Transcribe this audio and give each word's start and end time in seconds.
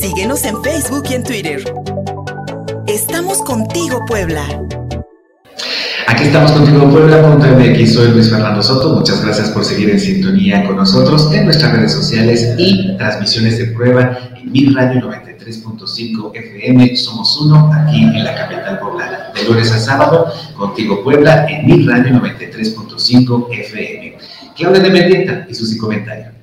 Síguenos 0.00 0.44
en 0.44 0.62
Facebook 0.62 1.04
y 1.08 1.14
en 1.14 1.22
Twitter. 1.22 1.74
Estamos 2.86 3.38
contigo, 3.42 4.00
Puebla. 4.06 4.44
Aquí 6.08 6.24
estamos 6.24 6.52
contigo, 6.52 6.90
Puebla.mx. 6.90 7.94
Soy 7.94 8.08
Luis 8.10 8.28
Fernando 8.28 8.62
Soto. 8.62 8.94
Muchas 8.94 9.24
gracias 9.24 9.50
por 9.50 9.64
seguir 9.64 9.90
en 9.90 10.00
sintonía 10.00 10.66
con 10.66 10.76
nosotros 10.76 11.32
en 11.32 11.44
nuestras 11.44 11.72
redes 11.72 11.92
sociales 11.92 12.54
y 12.58 12.96
transmisiones 12.96 13.58
de 13.58 13.66
prueba 13.66 14.18
en 14.36 14.50
Mi 14.52 14.66
Radio 14.66 15.00
93.5 15.02 16.32
FM. 16.34 16.96
Somos 16.96 17.40
uno 17.40 17.70
aquí 17.72 18.02
en 18.02 18.24
la 18.24 18.34
capital 18.34 18.80
poblana. 18.80 19.32
De 19.34 19.44
lunes 19.44 19.70
a 19.72 19.78
sábado, 19.78 20.26
contigo, 20.56 21.02
Puebla, 21.04 21.46
en 21.48 21.66
Mi 21.66 21.86
Radio 21.86 22.20
93.5 22.20 23.46
FM. 23.50 24.18
Claudia 24.56 24.80
de 24.80 24.90
Mendieta 24.90 25.46
y 25.48 25.54
su 25.54 25.66
sí 25.66 25.78
comentario. 25.78 26.34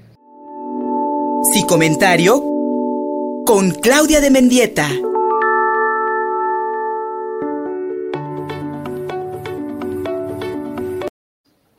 Con 3.46 3.72
Claudia 3.72 4.22
de 4.22 4.30
Mendieta. 4.30 4.88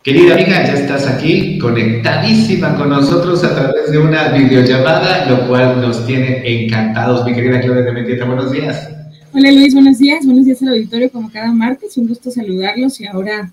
Querida 0.03 0.35
amiga, 0.35 0.67
ya 0.67 0.75
estás 0.75 1.07
aquí 1.07 1.59
conectadísima 1.59 2.77
con 2.77 2.89
nosotros 2.91 3.45
a 3.45 3.55
través 3.55 3.93
de 3.93 3.99
una 3.99 4.31
videollamada, 4.31 5.27
lo 5.31 5.47
cual 5.47 5.81
nos 5.81 6.05
tiene 6.07 6.43
encantados. 6.65 7.25
Mi 7.25 7.33
querida 7.33 7.61
Claudia 7.61 7.83
de 7.83 7.93
Mendieta, 7.93 8.25
buenos 8.25 8.51
días. 8.51 8.89
Hola 9.33 9.53
Luis, 9.53 9.73
buenos 9.73 9.99
días. 9.99 10.27
Buenos 10.27 10.45
días 10.45 10.61
al 10.63 10.69
auditorio 10.69 11.11
como 11.11 11.31
cada 11.31 11.53
martes. 11.53 11.97
Un 11.97 12.09
gusto 12.09 12.31
saludarlos 12.31 13.01
y 13.01 13.07
ahora 13.07 13.51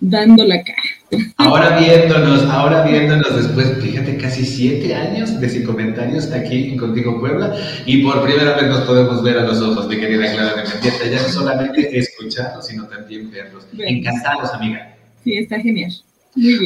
dando 0.00 0.44
la 0.44 0.62
cara. 0.62 0.95
Ahora 1.36 1.78
viéndonos, 1.78 2.44
ahora 2.44 2.82
viéndonos 2.82 3.36
después, 3.36 3.78
fíjate, 3.82 4.16
casi 4.16 4.44
siete 4.44 4.94
años 4.94 5.38
de 5.40 5.48
sin 5.48 5.64
comentarios 5.64 6.30
aquí 6.32 6.72
en 6.72 6.76
Contigo 6.76 7.20
Puebla 7.20 7.56
y 7.84 8.02
por 8.02 8.22
primera 8.22 8.56
vez 8.56 8.68
nos 8.68 8.80
podemos 8.80 9.22
ver 9.22 9.38
a 9.38 9.42
los 9.44 9.60
ojos, 9.60 9.88
mi 9.88 9.98
querida 9.98 10.32
Clara 10.32 10.62
de 10.62 10.68
Mendieta, 10.68 11.06
ya 11.10 11.22
no 11.22 11.28
solamente 11.28 11.98
escucharlos, 11.98 12.66
sino 12.66 12.84
también 12.86 13.30
verlos. 13.30 13.66
Encantados, 13.78 14.52
amiga. 14.54 14.96
Sí, 15.24 15.34
está 15.38 15.60
genial. 15.60 15.92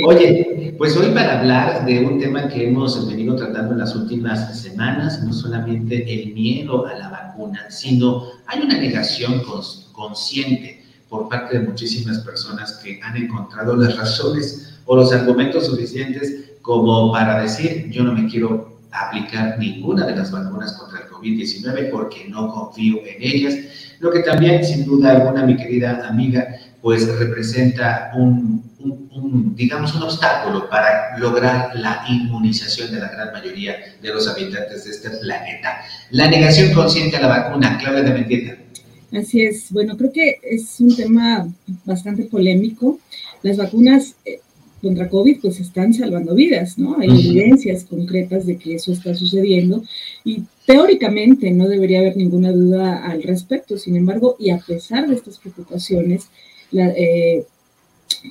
Oye, 0.05 0.75
pues 0.79 0.97
hoy 0.97 1.11
para 1.13 1.39
hablar 1.39 1.87
de 1.87 2.01
un 2.01 2.19
tema 2.19 2.49
que 2.49 2.67
hemos 2.67 3.09
venido 3.09 3.37
tratando 3.37 3.73
en 3.73 3.79
las 3.79 3.95
últimas 3.95 4.61
semanas, 4.61 5.23
no 5.23 5.33
solamente 5.33 6.13
el 6.13 6.35
miedo 6.35 6.87
a 6.87 6.95
la 6.95 7.09
vacuna, 7.09 7.71
sino 7.71 8.25
hay 8.49 8.63
una 8.63 8.79
negación 8.79 9.43
consciente 9.93 10.80
por 11.11 11.29
parte 11.29 11.59
de 11.59 11.67
muchísimas 11.67 12.21
personas 12.21 12.81
que 12.83 12.99
han 13.03 13.17
encontrado 13.17 13.77
las 13.77 13.97
razones 13.97 14.79
o 14.87 14.97
los 14.97 15.13
argumentos 15.13 15.67
suficientes 15.67 16.53
como 16.63 17.13
para 17.13 17.43
decir 17.43 17.91
yo 17.91 18.03
no 18.05 18.15
me 18.15 18.27
quiero 18.27 18.79
aplicar 18.93 19.59
ninguna 19.59 20.07
de 20.07 20.17
las 20.17 20.31
vacunas 20.31 20.73
contra 20.73 21.01
el 21.01 21.07
COVID-19 21.09 21.91
porque 21.91 22.27
no 22.29 22.49
confío 22.49 22.99
en 23.07 23.17
ellas, 23.21 23.55
lo 23.99 24.11
que 24.11 24.21
también 24.21 24.65
sin 24.65 24.85
duda 24.85 25.11
alguna 25.11 25.45
mi 25.45 25.57
querida 25.57 26.09
amiga 26.09 26.47
pues 26.81 27.07
representa 27.19 28.11
un, 28.15 28.65
digamos, 29.55 29.95
un 29.95 30.05
obstáculo 30.05 30.69
para 30.71 31.19
lograr 31.19 31.73
la 31.75 32.05
inmunización 32.09 32.91
de 32.91 33.01
la 33.01 33.09
gran 33.09 33.33
mayoría 33.33 33.77
de 34.01 34.09
los 34.09 34.27
habitantes 34.27 34.85
de 34.85 34.91
este 34.91 35.11
planeta. 35.11 35.83
La 36.11 36.29
negación 36.29 36.73
consciente 36.73 37.19
a 37.19 37.21
la 37.21 37.29
vacuna, 37.29 37.77
Claudia 37.79 38.03
de 38.03 38.13
Mendieta. 38.13 38.57
Así 39.13 39.43
es. 39.43 39.73
Bueno, 39.73 39.97
creo 39.97 40.13
que 40.13 40.39
es 40.43 40.81
un 40.81 40.95
tema 40.95 41.49
bastante 41.85 42.25
polémico. 42.25 42.99
Las 43.43 43.57
vacunas 43.57 44.15
eh, 44.25 44.41
contra 44.81 45.09
COVID 45.09 45.41
pues 45.41 45.61
están 45.61 45.93
salvando 45.93 46.35
vidas, 46.35 46.79
¿no? 46.79 46.97
Hay 46.99 47.09
evidencias 47.09 47.85
concretas 47.85 48.47
de 48.47 48.57
que 48.57 48.77
eso 48.77 48.93
está 48.93 49.15
sucediendo 49.15 49.83
y 50.25 50.43
teóricamente 50.65 51.51
no 51.51 51.69
debería 51.69 51.99
haber 52.01 52.17
ninguna 52.17 52.53
duda 52.53 53.05
al 53.05 53.23
respecto. 53.23 53.77
Sin 53.79 53.97
embargo, 53.97 54.37
y 54.39 54.51
a 54.51 54.59
pesar 54.59 55.09
de 55.09 55.17
estas 55.17 55.39
preocupaciones, 55.39 56.29
eh, 56.73 57.45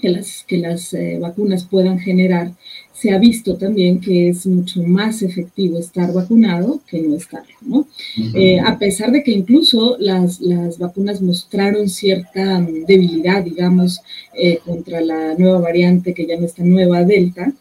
que 0.02 0.10
las, 0.10 0.44
que 0.48 0.58
las 0.58 0.94
eh, 0.94 1.18
vacunas 1.20 1.64
puedan 1.64 2.00
generar, 2.00 2.52
se 2.94 3.12
ha 3.12 3.18
visto 3.18 3.56
también 3.56 4.02
que 4.02 4.30
es 4.30 4.46
mucho 4.46 4.84
más 4.84 5.22
efectivo 5.22 5.80
estar 5.80 6.12
vacunado 6.14 6.82
que 6.86 7.02
no 7.02 7.16
estar, 7.16 7.44
¿no? 7.62 7.88
Eh, 8.34 8.60
a 8.60 8.78
pesar 8.78 9.12
de 9.12 9.24
que 9.24 9.32
incluso 9.32 9.96
las, 10.00 10.42
las 10.42 10.78
vacunas 10.78 11.22
mostraron 11.22 11.88
cierta 11.88 12.62
debilidad, 12.88 13.44
digamos, 13.44 14.02
contra 14.66 15.00
la 15.00 15.34
nueva 15.36 15.60
variante 15.60 16.14
que 16.14 16.26
ya 16.26 16.38
no 16.38 16.46
está 16.46 16.64
nueva, 16.64 17.06
Delta, 17.06 17.54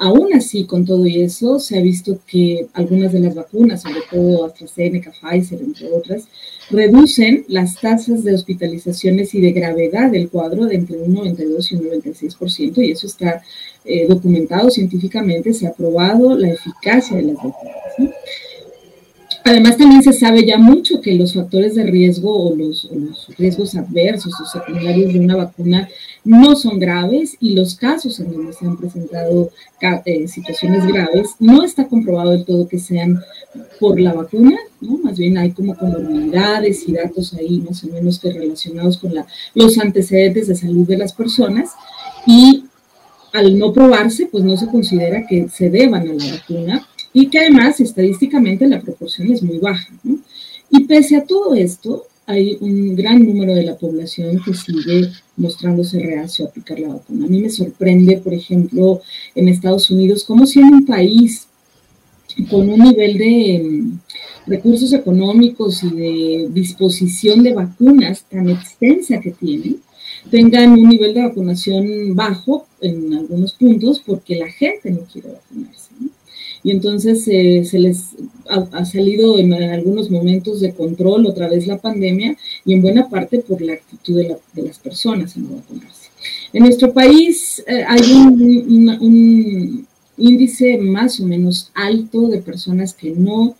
Aún 0.00 0.32
así, 0.32 0.64
con 0.64 0.84
todo 0.84 1.04
eso, 1.06 1.58
se 1.58 1.76
ha 1.76 1.82
visto 1.82 2.20
que 2.24 2.68
algunas 2.72 3.12
de 3.12 3.18
las 3.18 3.34
vacunas, 3.34 3.82
sobre 3.82 4.00
todo 4.08 4.44
AstraZeneca, 4.44 5.10
Pfizer, 5.10 5.60
entre 5.60 5.90
otras, 5.90 6.28
reducen 6.70 7.44
las 7.48 7.80
tasas 7.80 8.22
de 8.22 8.34
hospitalizaciones 8.34 9.34
y 9.34 9.40
de 9.40 9.50
gravedad 9.50 10.10
del 10.10 10.28
cuadro 10.28 10.66
de 10.66 10.76
entre 10.76 10.98
un 10.98 11.14
92 11.14 11.72
y 11.72 11.74
un 11.76 11.90
96%, 11.90 12.78
y 12.78 12.92
eso 12.92 13.08
está 13.08 13.42
eh, 13.84 14.06
documentado 14.06 14.70
científicamente, 14.70 15.52
se 15.52 15.66
ha 15.66 15.72
probado 15.72 16.38
la 16.38 16.50
eficacia 16.50 17.16
de 17.16 17.24
las 17.24 17.36
vacunas. 17.36 18.14
Además, 19.48 19.78
también 19.78 20.02
se 20.02 20.12
sabe 20.12 20.44
ya 20.44 20.58
mucho 20.58 21.00
que 21.00 21.14
los 21.14 21.32
factores 21.32 21.74
de 21.74 21.84
riesgo 21.84 22.50
o 22.50 22.54
los, 22.54 22.86
riesgos 23.38 23.74
adversos 23.76 24.34
o 24.38 24.44
secundarios 24.44 25.10
de 25.14 25.20
una 25.20 25.36
vacuna 25.36 25.88
no 26.22 26.54
son 26.54 26.78
graves 26.78 27.34
y 27.40 27.54
los 27.54 27.74
casos 27.74 28.20
en 28.20 28.30
donde 28.30 28.52
se 28.52 28.66
han 28.66 28.76
presentado 28.76 29.50
eh, 30.04 30.28
situaciones 30.28 30.86
graves 30.86 31.30
no 31.38 31.64
está 31.64 31.86
comprobado 31.88 32.32
del 32.32 32.44
todo 32.44 32.68
que 32.68 32.78
sean 32.78 33.22
por 33.80 33.98
la 33.98 34.12
vacuna, 34.12 34.58
¿no? 34.82 34.98
Más 34.98 35.16
bien 35.16 35.38
hay 35.38 35.52
como 35.52 35.74
comorbilidades 35.74 36.86
y 36.86 36.92
datos 36.92 37.32
ahí 37.32 37.62
más 37.66 37.82
o 37.84 37.86
menos 37.86 38.18
que 38.18 38.30
relacionados 38.30 38.98
con 38.98 39.14
los 39.54 39.78
antecedentes 39.78 40.48
de 40.48 40.56
salud 40.56 40.86
de 40.86 40.98
las 40.98 41.14
personas 41.14 41.70
y 42.26 42.64
al 43.32 43.58
no 43.58 43.72
probarse, 43.72 44.26
pues 44.26 44.44
no 44.44 44.58
se 44.58 44.66
considera 44.66 45.26
que 45.26 45.48
se 45.48 45.70
deban 45.70 46.02
a 46.02 46.12
la 46.12 46.32
vacuna 46.32 46.86
y 47.20 47.26
que 47.26 47.40
además 47.40 47.80
estadísticamente 47.80 48.68
la 48.68 48.80
proporción 48.80 49.32
es 49.32 49.42
muy 49.42 49.58
baja. 49.58 49.92
Y 50.70 50.84
pese 50.84 51.16
a 51.16 51.24
todo 51.24 51.52
esto, 51.56 52.04
hay 52.26 52.56
un 52.60 52.94
gran 52.94 53.26
número 53.26 53.56
de 53.56 53.64
la 53.64 53.76
población 53.76 54.40
que 54.44 54.54
sigue 54.54 55.10
mostrándose 55.36 55.98
reacio 55.98 56.44
a 56.44 56.48
aplicar 56.48 56.78
la 56.78 56.90
vacuna. 56.90 57.26
A 57.26 57.28
mí 57.28 57.40
me 57.40 57.50
sorprende, 57.50 58.18
por 58.18 58.32
ejemplo, 58.34 59.00
en 59.34 59.48
Estados 59.48 59.90
Unidos, 59.90 60.22
cómo 60.22 60.46
si 60.46 60.60
en 60.60 60.66
un 60.66 60.86
país 60.86 61.48
con 62.48 62.68
un 62.68 62.78
nivel 62.78 63.18
de 63.18 63.62
mm, 63.64 64.00
recursos 64.46 64.92
económicos 64.92 65.82
y 65.82 65.90
de 65.90 66.48
disposición 66.52 67.42
de 67.42 67.52
vacunas 67.52 68.26
tan 68.30 68.48
extensa 68.48 69.20
que 69.20 69.32
tienen, 69.32 69.80
tengan 70.30 70.70
un 70.72 70.88
nivel 70.88 71.14
de 71.14 71.22
vacunación 71.22 72.14
bajo 72.14 72.68
en 72.80 73.12
algunos 73.12 73.54
puntos 73.54 74.00
porque 74.06 74.36
la 74.36 74.50
gente 74.52 74.92
no 74.92 75.00
quiere 75.00 75.30
vacunarse. 75.32 75.87
Y 76.68 76.70
entonces 76.70 77.26
eh, 77.28 77.64
se 77.64 77.78
les 77.78 78.08
ha, 78.46 78.84
salido 78.84 79.38
en, 79.38 79.54
algunos 79.54 80.10
momentos 80.10 80.60
de 80.60 80.74
control 80.74 81.24
otra 81.24 81.48
vez 81.48 81.66
la 81.66 81.78
pandemia 81.78 82.36
y 82.66 82.74
en 82.74 82.82
buena 82.82 83.08
parte 83.08 83.38
por 83.38 83.62
la 83.62 83.72
actitud 83.72 84.16
de, 84.16 84.36
las 84.62 84.78
personas 84.78 85.34
en 85.34 85.44
no 85.44 85.56
vacunarse. 85.56 86.10
En 86.52 86.64
nuestro 86.64 86.92
país 86.92 87.64
eh, 87.66 87.84
hay 87.88 88.02
un, 88.12 89.86
índice 90.18 90.76
más 90.76 91.18
o 91.20 91.24
menos 91.24 91.70
alto 91.72 92.28
de 92.28 92.42
personas 92.42 92.92
que 92.92 93.12
no 93.12 93.56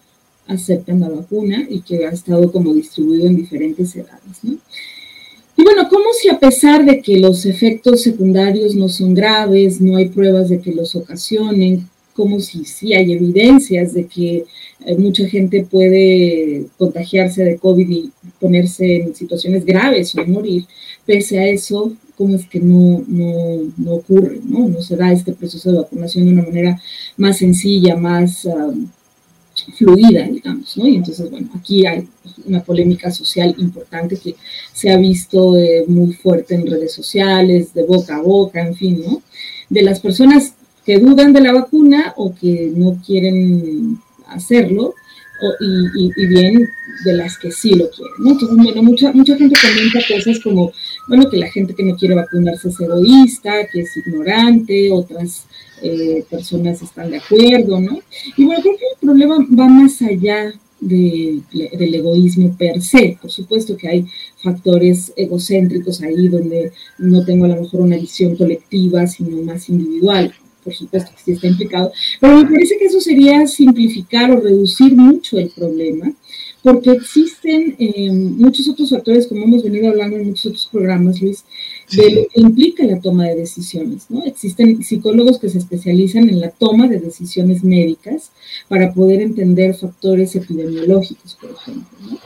aceptan 0.46 1.00
la 1.00 1.08
vacuna 1.08 1.66
y 1.66 1.80
que 1.80 2.04
ha 2.04 2.10
estado 2.10 2.52
como 2.52 2.74
distribuido 2.74 3.26
en 3.26 3.36
diferentes 3.36 3.96
edades. 3.96 4.36
Y 4.44 5.62
bueno, 5.62 5.88
como 5.88 6.12
si 6.12 6.28
a 6.28 6.38
pesar 6.38 6.84
de 6.84 7.00
que 7.00 7.18
los 7.18 7.46
efectos 7.46 8.02
secundarios 8.02 8.74
no 8.74 8.90
son 8.90 9.14
graves, 9.14 9.80
no 9.80 9.96
hay 9.96 10.10
pruebas 10.10 10.50
de 10.50 10.60
que 10.60 10.74
los 10.74 10.94
ocasionen, 10.94 11.88
como 12.18 12.40
si 12.40 12.64
sí 12.64 12.94
hay 12.94 13.12
evidencias 13.12 13.94
de 13.94 14.08
que 14.08 14.44
eh, 14.84 14.96
mucha 14.96 15.24
gente 15.28 15.62
puede 15.62 16.66
contagiarse 16.76 17.44
de 17.44 17.58
COVID 17.58 17.88
y 17.88 18.10
ponerse 18.40 18.96
en 18.96 19.14
situaciones 19.14 19.64
graves 19.64 20.16
o 20.16 20.26
morir. 20.26 20.64
Pese 21.06 21.38
a 21.38 21.46
eso, 21.46 21.92
¿cómo 22.16 22.34
es 22.34 22.44
que 22.48 22.58
no, 22.58 23.04
no, 23.06 23.92
ocurre? 23.92 24.40
¿no? 24.44 24.68
no 24.68 24.82
se 24.82 24.96
da 24.96 25.12
este 25.12 25.32
proceso 25.32 25.70
de 25.70 25.78
vacunación 25.78 26.26
de 26.26 26.32
una 26.32 26.42
manera 26.42 26.82
más 27.16 27.38
sencilla, 27.38 27.94
más 27.94 28.48
fluida, 29.76 30.24
digamos, 30.24 30.76
¿no? 30.76 30.88
Y 30.88 30.96
entonces, 30.96 31.30
bueno, 31.30 31.50
aquí 31.54 31.86
hay 31.86 32.08
una 32.46 32.64
polémica 32.64 33.12
social 33.12 33.54
importante 33.58 34.16
que 34.16 34.34
se 34.72 34.90
ha 34.90 34.96
visto 34.96 35.56
eh, 35.56 35.84
muy 35.86 36.14
fuerte 36.14 36.56
en 36.56 36.66
redes 36.66 36.92
sociales, 36.92 37.74
de 37.74 37.84
boca 37.84 38.16
a 38.16 38.22
boca, 38.22 38.60
en 38.60 38.74
fin, 38.74 39.02
¿no? 39.06 39.22
De 39.68 39.82
las 39.82 40.00
personas 40.00 40.54
que 40.88 40.98
dudan 40.98 41.34
de 41.34 41.42
la 41.42 41.52
vacuna 41.52 42.14
o 42.16 42.34
que 42.34 42.72
no 42.74 42.98
quieren 43.04 43.98
hacerlo, 44.26 44.94
y, 45.60 46.26
bien 46.26 46.66
de 47.04 47.12
las 47.12 47.36
que 47.36 47.52
sí 47.52 47.74
lo 47.74 47.90
quieren. 47.90 48.14
Entonces, 48.26 48.56
bueno, 48.56 48.82
mucha, 48.82 49.12
mucha 49.12 49.36
gente 49.36 49.54
comenta 49.60 50.00
cosas 50.08 50.40
como 50.40 50.72
bueno, 51.08 51.28
que 51.28 51.36
la 51.36 51.50
gente 51.50 51.74
que 51.74 51.82
no 51.82 51.94
quiere 51.94 52.14
vacunarse 52.14 52.70
es 52.70 52.80
egoísta, 52.80 53.66
que 53.70 53.82
es 53.82 53.94
ignorante, 53.98 54.90
otras 54.90 55.44
eh, 55.82 56.24
personas 56.30 56.80
están 56.80 57.10
de 57.10 57.18
acuerdo, 57.18 57.78
¿no? 57.80 58.00
Y 58.38 58.46
bueno, 58.46 58.62
creo 58.62 58.78
que 58.78 58.86
el 58.94 58.98
problema 58.98 59.36
va 59.60 59.68
más 59.68 60.00
allá 60.00 60.54
del 60.80 61.44
egoísmo 61.94 62.56
per 62.56 62.80
se. 62.80 63.18
Por 63.20 63.30
supuesto 63.30 63.76
que 63.76 63.88
hay 63.88 64.06
factores 64.42 65.12
egocéntricos 65.16 66.00
ahí 66.00 66.28
donde 66.28 66.72
no 66.96 67.26
tengo 67.26 67.44
a 67.44 67.48
lo 67.48 67.60
mejor 67.60 67.82
una 67.82 67.96
visión 67.96 68.36
colectiva, 68.36 69.06
sino 69.06 69.42
más 69.42 69.68
individual. 69.68 70.32
Por 70.68 70.76
supuesto 70.76 71.10
que 71.16 71.22
sí 71.22 71.32
está 71.32 71.46
implicado. 71.46 71.90
Pero 72.20 72.36
me 72.36 72.44
parece 72.44 72.76
que 72.76 72.84
eso 72.84 73.00
sería 73.00 73.46
simplificar 73.46 74.30
o 74.30 74.40
reducir 74.40 74.94
mucho 74.94 75.38
el 75.38 75.48
problema 75.48 76.12
porque 76.62 76.90
existen 76.90 77.76
eh, 77.78 78.10
muchos 78.10 78.68
otros 78.68 78.90
factores, 78.90 79.26
como 79.26 79.44
hemos 79.44 79.62
venido 79.62 79.88
hablando 79.88 80.16
en 80.16 80.26
muchos 80.26 80.46
otros 80.46 80.68
programas, 80.70 81.20
Luis, 81.22 81.44
de 81.92 82.10
lo 82.10 82.28
que 82.28 82.40
implica 82.40 82.84
la 82.84 83.00
toma 83.00 83.26
de 83.26 83.36
decisiones, 83.36 84.06
¿no? 84.10 84.24
Existen 84.24 84.82
psicólogos 84.82 85.38
que 85.38 85.48
se 85.48 85.58
especializan 85.58 86.28
en 86.28 86.40
la 86.40 86.50
toma 86.50 86.88
de 86.88 86.98
decisiones 86.98 87.62
médicas 87.64 88.32
para 88.68 88.92
poder 88.92 89.22
entender 89.22 89.74
factores 89.74 90.34
epidemiológicos, 90.34 91.38
por 91.40 91.50
ejemplo, 91.52 91.98
¿no? 92.02 92.18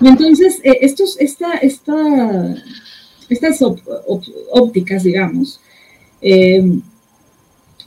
Y 0.00 0.08
entonces, 0.08 0.60
eh, 0.62 0.78
estos, 0.82 1.18
esta, 1.18 1.54
esta, 1.54 2.54
estas 3.28 3.58
ópticas, 4.52 5.02
digamos, 5.02 5.60
eh, 6.20 6.78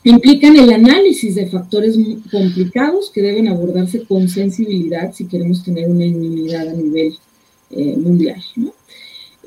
implican 0.03 0.57
el 0.57 0.71
análisis 0.71 1.35
de 1.35 1.47
factores 1.47 1.97
complicados 2.31 3.11
que 3.11 3.21
deben 3.21 3.47
abordarse 3.47 4.03
con 4.03 4.27
sensibilidad 4.27 5.13
si 5.13 5.25
queremos 5.25 5.63
tener 5.63 5.89
una 5.89 6.05
inmunidad 6.05 6.67
a 6.69 6.73
nivel 6.73 7.17
eh, 7.69 7.95
mundial. 7.97 8.41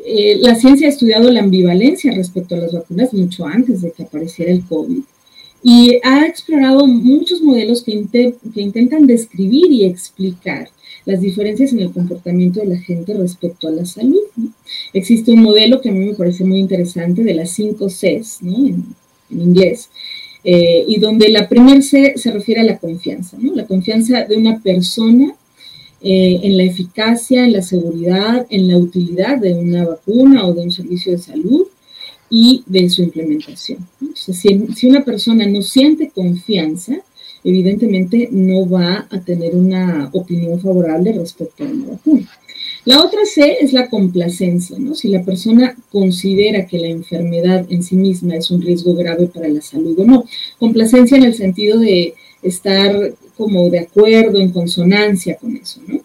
Eh, 0.06 0.38
la 0.40 0.54
ciencia 0.54 0.86
ha 0.86 0.90
estudiado 0.90 1.30
la 1.30 1.40
ambivalencia 1.40 2.12
respecto 2.12 2.54
a 2.54 2.58
las 2.58 2.72
vacunas 2.72 3.12
mucho 3.12 3.46
antes 3.46 3.82
de 3.82 3.90
que 3.90 4.02
apareciera 4.04 4.52
el 4.52 4.64
COVID 4.64 5.02
y 5.62 5.98
ha 6.02 6.26
explorado 6.26 6.86
muchos 6.86 7.40
modelos 7.40 7.82
que, 7.82 8.04
intentan 8.54 9.06
describir 9.06 9.72
y 9.72 9.86
explicar 9.86 10.68
las 11.06 11.22
diferencias 11.22 11.72
en 11.72 11.80
el 11.80 11.90
comportamiento 11.90 12.60
de 12.60 12.66
la 12.66 12.78
gente 12.78 13.14
respecto 13.14 13.68
a 13.68 13.70
la 13.70 13.86
salud. 13.86 14.20
Existe 14.92 15.32
un 15.32 15.42
modelo 15.42 15.80
que 15.80 15.88
a 15.88 15.92
mí 15.92 16.04
me 16.04 16.14
parece 16.14 16.44
muy 16.44 16.58
interesante 16.58 17.24
de 17.24 17.32
las 17.32 17.50
5 17.52 17.86
Cs, 17.88 18.42
¿no? 18.42 18.56
en 19.30 19.40
inglés, 19.40 19.88
eh, 20.44 20.84
y 20.86 20.98
donde 20.98 21.30
la 21.30 21.48
primera 21.48 21.80
C 21.80 22.14
se 22.16 22.30
refiere 22.30 22.60
a 22.60 22.64
la 22.64 22.78
confianza, 22.78 23.38
¿no? 23.40 23.54
La 23.54 23.66
confianza 23.66 24.24
de 24.24 24.36
una 24.36 24.60
persona 24.60 25.34
eh, 26.02 26.40
en 26.42 26.58
la 26.58 26.64
eficacia, 26.64 27.46
en 27.46 27.52
la 27.54 27.62
seguridad, 27.62 28.46
en 28.50 28.68
la 28.68 28.76
utilidad 28.76 29.38
de 29.38 29.54
una 29.54 29.86
vacuna 29.86 30.46
o 30.46 30.52
de 30.52 30.60
un 30.60 30.70
servicio 30.70 31.12
de 31.12 31.18
salud 31.18 31.66
y 32.28 32.62
de 32.66 32.90
su 32.90 33.02
implementación. 33.02 33.78
si, 34.14 34.34
si, 34.34 34.86
una 34.86 35.02
persona 35.02 35.46
no 35.46 35.62
siente 35.62 36.10
confianza, 36.10 36.96
evidentemente 37.42 38.28
no 38.30 38.68
va 38.68 39.06
a 39.10 39.20
tener 39.20 39.54
una 39.54 40.10
opinión 40.12 40.60
favorable 40.60 41.12
respecto 41.12 41.64
a 41.64 41.68
una 41.68 41.86
vacuna. 41.92 42.28
La 42.84 43.02
otra 43.02 43.24
C 43.24 43.58
es 43.60 43.72
la 43.72 43.88
complacencia, 43.88 44.78
¿no? 44.78 44.94
Si 44.94 45.08
la 45.08 45.24
persona 45.24 45.74
considera 45.90 46.66
que 46.66 46.78
la 46.78 46.88
enfermedad 46.88 47.66
en 47.70 47.82
sí 47.82 47.96
misma 47.96 48.36
es 48.36 48.50
un 48.50 48.60
riesgo 48.60 48.94
grave 48.94 49.26
para 49.26 49.48
la 49.48 49.62
salud 49.62 49.98
o 49.98 50.04
no. 50.04 50.24
Complacencia 50.58 51.16
en 51.16 51.24
el 51.24 51.34
sentido 51.34 51.78
de 51.78 52.14
estar 52.42 53.14
como 53.36 53.70
de 53.70 53.80
acuerdo, 53.80 54.38
en 54.38 54.50
consonancia 54.50 55.36
con 55.36 55.56
eso, 55.56 55.80
¿no? 55.86 56.00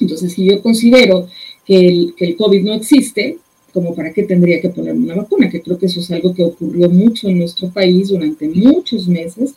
Entonces, 0.00 0.32
si 0.32 0.44
yo 0.44 0.60
considero 0.60 1.28
que 1.64 1.86
el, 1.86 2.14
que 2.16 2.26
el 2.26 2.36
COVID 2.36 2.62
no 2.62 2.74
existe, 2.74 3.38
como 3.72 3.94
para 3.94 4.12
qué 4.12 4.24
tendría 4.24 4.60
que 4.60 4.70
ponerme 4.70 5.04
una 5.04 5.16
vacuna, 5.16 5.50
que 5.50 5.60
creo 5.60 5.78
que 5.78 5.86
eso 5.86 6.00
es 6.00 6.10
algo 6.10 6.34
que 6.34 6.42
ocurrió 6.42 6.88
mucho 6.88 7.28
en 7.28 7.38
nuestro 7.38 7.70
país 7.70 8.08
durante 8.08 8.48
muchos 8.48 9.06
meses, 9.06 9.54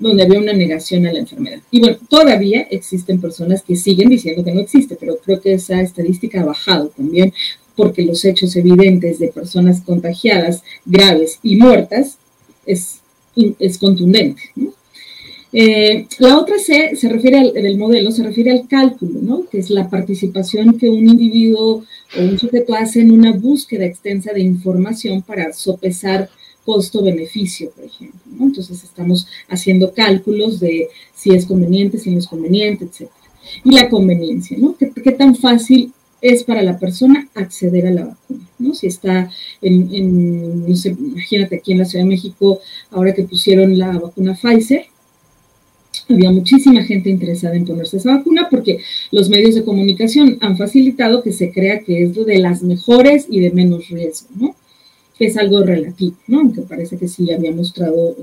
donde 0.00 0.24
había 0.24 0.40
una 0.40 0.54
negación 0.54 1.06
a 1.06 1.12
la 1.12 1.20
enfermedad. 1.20 1.60
Y 1.70 1.78
bueno, 1.78 1.98
todavía 2.08 2.66
existen 2.70 3.20
personas 3.20 3.62
que 3.62 3.76
siguen 3.76 4.08
diciendo 4.08 4.42
que 4.42 4.52
no 4.52 4.60
existe, 4.60 4.96
pero 4.98 5.18
creo 5.18 5.40
que 5.40 5.52
esa 5.52 5.80
estadística 5.80 6.40
ha 6.40 6.44
bajado 6.44 6.88
también 6.88 7.32
porque 7.76 8.02
los 8.02 8.24
hechos 8.24 8.56
evidentes 8.56 9.18
de 9.18 9.28
personas 9.28 9.82
contagiadas, 9.82 10.62
graves 10.84 11.38
y 11.42 11.56
muertas 11.56 12.18
es, 12.66 13.00
es 13.58 13.78
contundente. 13.78 14.42
Eh, 15.52 16.06
la 16.18 16.38
otra 16.38 16.58
C 16.58 16.94
se 16.94 17.08
refiere 17.08 17.38
al 17.38 17.52
del 17.52 17.76
modelo, 17.76 18.12
se 18.12 18.22
refiere 18.22 18.52
al 18.52 18.68
cálculo, 18.68 19.20
¿no? 19.20 19.48
que 19.48 19.58
es 19.58 19.70
la 19.70 19.90
participación 19.90 20.78
que 20.78 20.88
un 20.88 21.08
individuo 21.08 21.84
o 22.16 22.20
un 22.20 22.38
sujeto 22.38 22.74
hace 22.74 23.00
en 23.00 23.10
una 23.10 23.32
búsqueda 23.32 23.84
extensa 23.84 24.32
de 24.32 24.40
información 24.40 25.22
para 25.22 25.52
sopesar 25.52 26.30
costo-beneficio, 26.70 27.70
por 27.70 27.84
ejemplo. 27.84 28.20
Entonces 28.38 28.84
estamos 28.84 29.26
haciendo 29.48 29.92
cálculos 29.92 30.60
de 30.60 30.88
si 31.12 31.30
es 31.30 31.44
conveniente, 31.44 31.98
si 31.98 32.12
no 32.12 32.18
es 32.20 32.28
conveniente, 32.28 32.84
etc. 32.84 33.10
Y 33.64 33.72
la 33.72 33.88
conveniencia, 33.88 34.56
¿no? 34.56 34.76
¿Qué, 34.76 35.12
tan 35.12 35.34
fácil 35.34 35.92
es 36.20 36.44
para 36.44 36.62
la 36.62 36.78
persona 36.78 37.28
acceder 37.34 37.88
a 37.88 37.90
la 37.90 38.04
vacuna, 38.04 38.46
¿no? 38.60 38.72
Si 38.74 38.86
está 38.86 39.28
en, 39.60 40.68
no 40.68 40.76
sé, 40.76 40.90
imagínate 40.90 41.56
aquí 41.56 41.72
en 41.72 41.78
la 41.78 41.86
Ciudad 41.86 42.04
de 42.04 42.10
México, 42.10 42.60
ahora 42.92 43.14
que 43.14 43.24
pusieron 43.24 43.76
la 43.76 43.98
vacuna 43.98 44.38
Pfizer, 44.40 44.86
había 46.08 46.30
muchísima 46.30 46.84
gente 46.84 47.10
interesada 47.10 47.56
en 47.56 47.64
ponerse 47.64 47.96
esa 47.96 48.16
vacuna 48.16 48.46
porque 48.48 48.78
los 49.10 49.28
medios 49.28 49.56
de 49.56 49.64
comunicación 49.64 50.38
han 50.40 50.56
facilitado 50.56 51.22
que 51.22 51.32
se 51.32 51.50
crea 51.50 51.80
que 51.80 52.04
es 52.04 52.14
de 52.14 52.38
las 52.38 52.62
mejores 52.62 53.26
y 53.28 53.40
de 53.40 53.50
menos 53.50 53.88
riesgo, 53.88 54.28
¿no? 54.36 54.54
Que 55.20 55.26
es 55.26 55.36
algo 55.36 55.62
relativo, 55.62 56.16
¿no? 56.28 56.40
Aunque 56.40 56.62
parece 56.62 56.96
que 56.96 57.06
sí 57.06 57.30
había 57.30 57.52
mostrado 57.52 58.16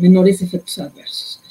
menores 0.00 0.40
efectos 0.40 0.78
adversos. 0.78 1.42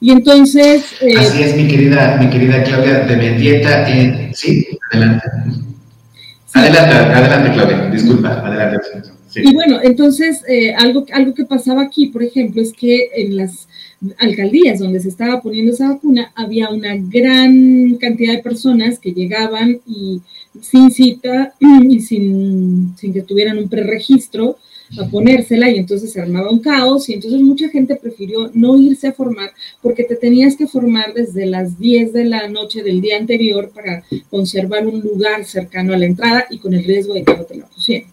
Y 0.00 0.10
entonces... 0.10 0.86
Eh, 1.02 1.18
Así 1.18 1.42
es, 1.42 1.54
mi 1.54 1.68
querida, 1.68 2.16
mi 2.16 2.30
querida 2.30 2.64
Claudia 2.64 3.00
de 3.00 3.14
Mendieta. 3.14 3.86
Eh, 3.90 4.30
sí, 4.32 4.66
adelante. 4.90 5.28
Adelante, 6.54 6.94
adelante, 6.94 7.52
Claudia. 7.52 7.90
Disculpa, 7.90 8.40
adelante. 8.40 8.78
Y 9.34 9.52
bueno, 9.52 9.80
entonces, 9.82 10.42
eh, 10.48 10.72
algo, 10.72 11.04
algo 11.12 11.34
que 11.34 11.44
pasaba 11.44 11.82
aquí, 11.82 12.06
por 12.06 12.22
ejemplo, 12.22 12.62
es 12.62 12.72
que 12.72 13.10
en 13.16 13.36
las 13.36 13.68
alcaldías 14.16 14.78
donde 14.78 15.00
se 15.00 15.10
estaba 15.10 15.42
poniendo 15.42 15.72
esa 15.72 15.90
vacuna, 15.90 16.32
había 16.34 16.70
una 16.70 16.96
gran 16.96 17.96
cantidad 18.00 18.32
de 18.32 18.42
personas 18.42 18.98
que 18.98 19.12
llegaban 19.12 19.80
y 19.86 20.22
sin 20.62 20.90
cita 20.90 21.54
y 21.60 22.00
sin, 22.00 22.94
sin 22.96 23.12
que 23.12 23.22
tuvieran 23.22 23.58
un 23.58 23.68
preregistro 23.68 24.58
a 24.98 25.06
ponérsela 25.08 25.70
y 25.70 25.76
entonces 25.76 26.12
se 26.12 26.20
armaba 26.20 26.50
un 26.50 26.60
caos 26.60 27.08
y 27.08 27.14
entonces 27.14 27.40
mucha 27.42 27.68
gente 27.68 27.96
prefirió 27.96 28.50
no 28.54 28.78
irse 28.78 29.08
a 29.08 29.12
formar 29.12 29.50
porque 29.82 30.04
te 30.04 30.16
tenías 30.16 30.56
que 30.56 30.66
formar 30.66 31.12
desde 31.12 31.44
las 31.44 31.78
10 31.78 32.12
de 32.14 32.24
la 32.24 32.48
noche 32.48 32.82
del 32.82 33.00
día 33.00 33.18
anterior 33.18 33.70
para 33.74 34.02
conservar 34.30 34.86
un 34.86 35.00
lugar 35.00 35.44
cercano 35.44 35.92
a 35.92 35.98
la 35.98 36.06
entrada 36.06 36.46
y 36.50 36.58
con 36.58 36.72
el 36.72 36.84
riesgo 36.84 37.14
de 37.14 37.22
que 37.22 37.36
no 37.36 37.44
te 37.44 37.56
la 37.56 37.66
pusieran. 37.66 38.10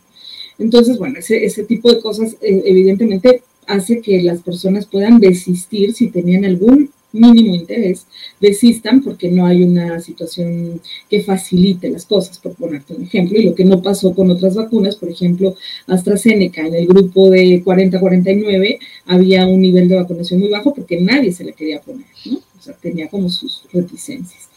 Entonces, 0.57 0.97
bueno, 0.97 1.19
ese, 1.19 1.45
ese 1.45 1.63
tipo 1.63 1.91
de 1.91 2.01
cosas 2.01 2.33
eh, 2.41 2.63
evidentemente 2.65 3.41
hace 3.67 4.01
que 4.01 4.21
las 4.21 4.41
personas 4.41 4.85
puedan 4.85 5.19
desistir 5.19 5.93
si 5.93 6.09
tenían 6.09 6.45
algún 6.45 6.91
mínimo 7.15 7.55
interés, 7.55 8.05
desistan 8.39 9.01
porque 9.01 9.29
no 9.29 9.45
hay 9.45 9.63
una 9.63 9.99
situación 9.99 10.81
que 11.09 11.21
facilite 11.21 11.89
las 11.89 12.05
cosas, 12.05 12.39
por 12.39 12.53
ponerte 12.53 12.93
un 12.93 13.03
ejemplo, 13.03 13.39
y 13.39 13.43
lo 13.43 13.55
que 13.55 13.65
no 13.65 13.81
pasó 13.81 14.13
con 14.13 14.29
otras 14.29 14.55
vacunas, 14.55 14.95
por 14.95 15.09
ejemplo, 15.09 15.55
AstraZeneca, 15.87 16.61
en 16.61 16.75
el 16.75 16.87
grupo 16.87 17.29
de 17.29 17.63
40-49 17.63 18.79
había 19.05 19.47
un 19.47 19.61
nivel 19.61 19.87
de 19.87 19.95
vacunación 19.95 20.39
muy 20.39 20.49
bajo 20.49 20.73
porque 20.73 20.99
nadie 20.99 21.31
se 21.31 21.43
le 21.43 21.53
quería 21.53 21.81
poner, 21.81 22.05
¿no? 22.25 22.37
O 22.37 22.61
sea, 22.61 22.73
tenía 22.75 23.07
como 23.07 23.29
sus 23.29 23.63
reticencias. 23.71 24.49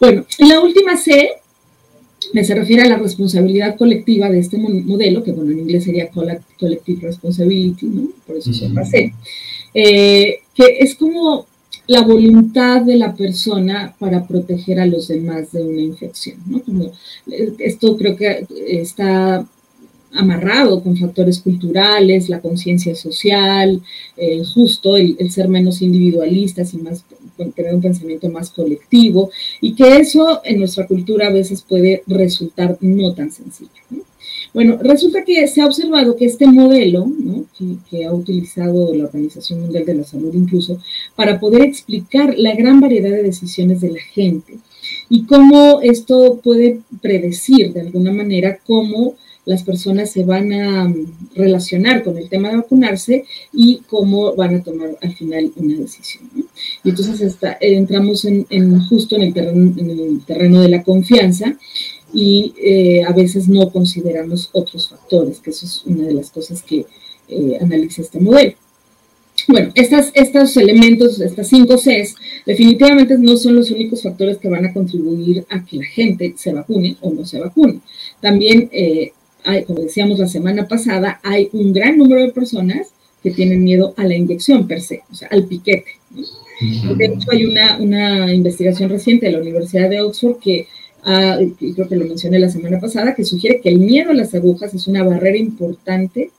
Bueno, 0.00 0.24
y 0.38 0.48
la 0.48 0.60
última 0.60 0.96
C 0.96 1.30
se 2.42 2.54
refiere 2.54 2.82
a 2.82 2.88
la 2.88 2.96
responsabilidad 2.96 3.76
colectiva 3.76 4.30
de 4.30 4.38
este 4.38 4.56
modelo, 4.58 5.22
que 5.22 5.32
bueno, 5.32 5.52
en 5.52 5.60
inglés 5.60 5.84
sería 5.84 6.10
Collective 6.10 7.00
Responsibility, 7.02 7.86
¿no? 7.86 8.08
Por 8.26 8.36
eso 8.36 8.52
se 8.52 8.68
llama 8.68 8.84
C, 8.84 9.12
eh, 9.74 10.40
que 10.54 10.78
es 10.80 10.94
como 10.94 11.46
la 11.86 12.02
voluntad 12.02 12.82
de 12.82 12.96
la 12.96 13.14
persona 13.14 13.94
para 13.98 14.26
proteger 14.26 14.80
a 14.80 14.86
los 14.86 15.08
demás 15.08 15.52
de 15.52 15.62
una 15.62 15.80
infección, 15.80 16.38
¿no? 16.46 16.62
Como 16.62 16.84
eh, 17.26 17.52
esto 17.58 17.96
creo 17.96 18.16
que 18.16 18.46
está 18.66 19.46
amarrado 20.14 20.82
con 20.82 20.96
factores 20.96 21.40
culturales, 21.40 22.28
la 22.28 22.40
conciencia 22.40 22.94
social, 22.94 23.80
eh, 24.16 24.42
justo 24.44 24.96
el, 24.96 25.16
ser 25.30 25.48
menos 25.48 25.80
individualistas 25.80 26.74
y 26.74 26.78
más 26.78 27.04
tener 27.56 27.74
un 27.74 27.80
pensamiento 27.80 28.28
más 28.28 28.50
colectivo, 28.50 29.30
y 29.60 29.74
que 29.74 29.96
eso 29.96 30.42
en 30.44 30.58
nuestra 30.58 30.86
cultura 30.86 31.28
a 31.28 31.32
veces 31.32 31.62
puede 31.62 32.02
resultar 32.06 32.76
no 32.80 33.14
tan 33.14 33.32
sencillo. 33.32 33.70
Bueno, 34.54 34.78
resulta 34.82 35.24
que 35.24 35.46
se 35.48 35.62
ha 35.62 35.66
observado 35.66 36.14
que 36.14 36.26
este 36.26 36.46
modelo, 36.46 37.10
que, 37.90 38.04
ha 38.04 38.12
utilizado 38.12 38.94
la 38.94 39.04
Organización 39.04 39.60
Mundial 39.60 39.86
de 39.86 39.94
la 39.94 40.04
Salud 40.04 40.34
incluso, 40.34 40.78
para 41.16 41.40
poder 41.40 41.62
explicar 41.62 42.34
la 42.36 42.54
gran 42.54 42.80
variedad 42.80 43.10
de 43.10 43.22
decisiones 43.22 43.80
de 43.80 43.92
la 43.92 44.00
gente 44.00 44.58
y 45.08 45.24
cómo 45.24 45.80
esto 45.80 46.40
puede 46.42 46.80
predecir 47.00 47.72
de 47.72 47.82
alguna 47.82 48.12
manera 48.12 48.58
cómo 48.66 49.14
las 49.44 49.62
personas 49.62 50.10
se 50.10 50.24
van 50.24 50.52
a 50.52 50.88
mm, 50.88 51.06
relacionar 51.34 52.04
con 52.04 52.16
el 52.16 52.28
tema 52.28 52.50
de 52.50 52.56
vacunarse 52.56 53.24
y 53.52 53.78
cómo 53.88 54.34
van 54.36 54.56
a 54.56 54.62
tomar 54.62 54.90
al 55.00 55.14
final 55.14 55.50
una 55.56 55.78
decisión. 55.78 56.24
Y 56.84 56.90
entonces 56.90 57.36
entramos 57.60 58.24
en, 58.24 58.80
justo 58.88 59.16
en 59.16 59.22
el, 59.22 59.34
terreno, 59.34 59.74
en 59.76 59.90
el 59.90 60.20
terreno 60.24 60.60
de 60.60 60.68
la 60.68 60.82
confianza 60.82 61.56
y 62.12 62.52
eh, 62.62 63.04
a 63.04 63.12
veces 63.12 63.48
no 63.48 63.70
consideramos 63.70 64.50
otros 64.52 64.88
factores, 64.88 65.40
que 65.40 65.50
eso 65.50 65.66
es 65.66 65.82
una 65.86 66.06
de 66.06 66.14
las 66.14 66.30
cosas 66.30 66.62
que 66.62 66.86
eh, 67.28 67.58
analiza 67.60 68.02
este 68.02 68.20
modelo. 68.20 68.54
Bueno, 69.48 69.72
estas, 69.74 70.12
estos 70.14 70.56
elementos, 70.56 71.20
estas 71.20 71.48
cinco 71.48 71.76
Cs, 71.76 72.14
definitivamente 72.46 73.18
no 73.18 73.36
son 73.36 73.56
los 73.56 73.70
únicos 73.70 74.02
factores 74.02 74.38
que 74.38 74.48
van 74.48 74.66
a 74.66 74.72
contribuir 74.72 75.44
a 75.48 75.64
que 75.64 75.78
la 75.78 75.86
gente 75.86 76.34
se 76.36 76.52
vacune 76.52 76.96
o 77.00 77.10
no 77.10 77.24
se 77.24 77.40
vacune. 77.40 77.80
También, 78.20 78.68
eh, 78.72 79.12
hay, 79.44 79.64
como 79.64 79.80
decíamos 79.80 80.18
la 80.18 80.28
semana 80.28 80.68
pasada, 80.68 81.20
hay 81.24 81.48
un 81.52 81.72
gran 81.72 81.96
número 81.98 82.20
de 82.20 82.32
personas 82.32 82.88
que 83.22 83.30
tienen 83.30 83.64
miedo 83.64 83.94
a 83.96 84.04
la 84.04 84.16
inyección 84.16 84.68
per 84.68 84.80
se, 84.80 85.02
o 85.10 85.14
sea, 85.14 85.28
al 85.28 85.46
piquete. 85.46 85.92
De 86.96 87.06
hecho, 87.06 87.30
hay 87.32 87.44
una, 87.44 87.78
una 87.78 88.32
investigación 88.32 88.90
reciente 88.90 89.26
de 89.26 89.32
la 89.32 89.40
Universidad 89.40 89.90
de 89.90 90.00
Oxford 90.00 90.38
que 90.38 90.68
y 91.60 91.72
creo 91.72 91.88
que 91.88 91.96
lo 91.96 92.06
mencioné 92.06 92.38
la 92.38 92.50
semana 92.50 92.78
pasada, 92.78 93.14
que 93.14 93.24
sugiere 93.24 93.60
que 93.60 93.68
el 93.68 93.78
miedo 93.78 94.10
a 94.10 94.14
las 94.14 94.34
agujas 94.34 94.72
es 94.74 94.86
una 94.86 95.02
barrera 95.02 95.36
importante 95.36 96.30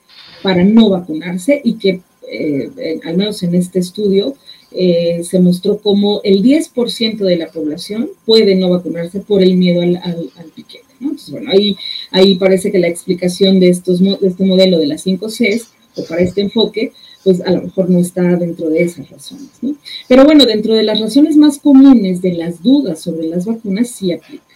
para 0.41 0.63
no 0.63 0.89
vacunarse 0.89 1.61
y 1.63 1.75
que, 1.75 2.01
eh, 2.31 2.99
al 3.03 3.17
menos 3.17 3.43
en 3.43 3.55
este 3.55 3.79
estudio, 3.79 4.35
eh, 4.71 5.21
se 5.23 5.39
mostró 5.39 5.77
como 5.77 6.21
el 6.23 6.41
10% 6.41 7.25
de 7.25 7.35
la 7.35 7.51
población 7.51 8.09
puede 8.25 8.55
no 8.55 8.69
vacunarse 8.69 9.19
por 9.19 9.43
el 9.43 9.55
miedo 9.55 9.81
al, 9.81 10.21
piquete. 10.55 10.85
Entonces, 10.99 11.29
bueno, 11.29 11.51
ahí, 11.51 11.75
ahí 12.11 12.35
parece 12.35 12.71
que 12.71 12.79
la 12.79 12.87
explicación 12.87 13.59
de, 13.59 13.69
estos, 13.69 13.99
de 13.99 14.17
este 14.21 14.45
modelo 14.45 14.79
de 14.79 14.87
las 14.87 15.01
5 15.03 15.27
Cs, 15.27 15.67
o 15.95 16.03
para 16.05 16.21
este 16.21 16.41
enfoque, 16.41 16.91
pues 17.23 17.41
a 17.41 17.51
lo 17.51 17.61
mejor 17.61 17.89
no 17.89 17.99
está 17.99 18.23
dentro 18.35 18.69
de 18.69 18.81
esas 18.81 19.09
razones. 19.09 19.49
¿no? 19.61 19.75
Pero 20.07 20.25
bueno, 20.25 20.45
dentro 20.45 20.73
de 20.73 20.83
las 20.83 20.99
razones 20.99 21.37
más 21.37 21.59
comunes 21.59 22.21
de 22.21 22.33
las 22.33 22.63
dudas 22.63 22.99
sobre 23.01 23.27
las 23.27 23.45
vacunas 23.45 23.89
sí 23.89 24.11
aplica 24.11 24.52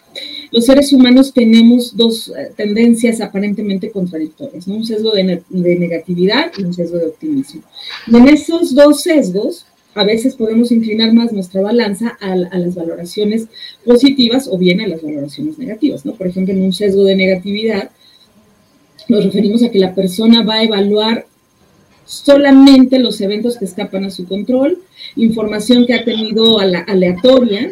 los 0.51 0.65
seres 0.65 0.93
humanos 0.93 1.33
tenemos 1.33 1.95
dos 1.95 2.29
eh, 2.29 2.51
tendencias 2.55 3.21
aparentemente 3.21 3.91
contradictorias, 3.91 4.67
un 4.67 4.85
sesgo 4.85 5.11
de, 5.11 5.41
negatividad 5.49 6.51
y 6.57 6.63
un 6.63 6.73
sesgo 6.73 6.97
de 6.97 7.07
optimismo. 7.07 7.61
Y 8.07 8.15
en 8.15 8.27
esos 8.29 8.73
dos 8.73 9.01
sesgos, 9.01 9.65
a 9.93 10.03
veces 10.03 10.35
podemos 10.35 10.71
inclinar 10.71 11.13
más 11.13 11.33
nuestra 11.33 11.61
balanza 11.61 12.17
a, 12.21 12.35
las 12.35 12.75
valoraciones 12.75 13.47
positivas 13.83 14.47
o 14.47 14.57
bien 14.57 14.79
a 14.81 14.87
las 14.87 15.01
valoraciones 15.01 15.57
negativas. 15.57 16.05
¿no? 16.05 16.13
Por 16.13 16.27
ejemplo, 16.27 16.53
en 16.53 16.61
un 16.61 16.73
sesgo 16.73 17.03
de 17.03 17.15
negatividad, 17.15 17.89
nos 19.09 19.25
referimos 19.25 19.63
a 19.63 19.71
que 19.71 19.79
la 19.79 19.95
persona 19.95 20.43
va 20.43 20.55
a 20.55 20.63
evaluar 20.63 21.25
solamente 22.05 22.99
los 22.99 23.19
eventos 23.21 23.57
que 23.57 23.65
escapan 23.65 24.05
a 24.05 24.11
su 24.11 24.25
control, 24.27 24.79
información 25.15 25.85
que 25.85 25.93
ha 25.93 26.05
tenido 26.05 26.59
aleatoria, 26.59 27.69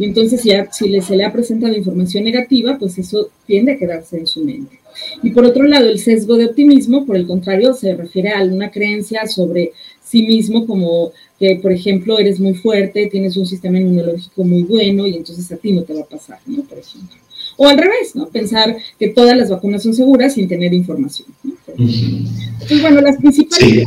y 0.00 0.06
entonces 0.06 0.42
ya 0.42 0.66
si 0.72 0.98
se 1.02 1.14
le 1.14 1.24
ha 1.26 1.32
presentado 1.32 1.76
información 1.76 2.24
negativa, 2.24 2.78
pues 2.78 2.96
eso 2.96 3.28
tiende 3.46 3.72
a 3.72 3.76
quedarse 3.76 4.16
en 4.16 4.26
su 4.26 4.42
mente. 4.42 4.80
Y 5.22 5.28
por 5.28 5.44
otro 5.44 5.64
lado, 5.64 5.90
el 5.90 5.98
sesgo 5.98 6.38
de 6.38 6.46
optimismo, 6.46 7.04
por 7.04 7.16
el 7.16 7.26
contrario, 7.26 7.74
se 7.74 7.94
refiere 7.94 8.30
a 8.30 8.42
una 8.42 8.70
creencia 8.70 9.26
sobre 9.26 9.72
sí 10.02 10.22
mismo 10.22 10.66
como 10.66 11.12
que, 11.38 11.56
por 11.56 11.70
ejemplo, 11.70 12.18
eres 12.18 12.40
muy 12.40 12.54
fuerte, 12.54 13.10
tienes 13.12 13.36
un 13.36 13.44
sistema 13.44 13.78
inmunológico 13.78 14.42
muy 14.42 14.62
bueno 14.62 15.06
y 15.06 15.16
entonces 15.16 15.52
a 15.52 15.58
ti 15.58 15.70
no 15.70 15.82
te 15.82 15.92
va 15.92 16.00
a 16.00 16.08
pasar, 16.08 16.38
¿no? 16.46 16.62
Por 16.62 16.78
ejemplo. 16.78 17.18
O 17.62 17.68
al 17.68 17.76
revés, 17.76 18.16
¿no? 18.16 18.26
Pensar 18.30 18.74
que 18.98 19.08
todas 19.08 19.36
las 19.36 19.50
vacunas 19.50 19.82
son 19.82 19.92
seguras 19.92 20.32
sin 20.32 20.48
tener 20.48 20.72
información. 20.72 21.28
¿no? 21.44 21.52
Entonces, 21.76 22.80
bueno, 22.80 23.02
las 23.02 23.18
principales 23.18 23.84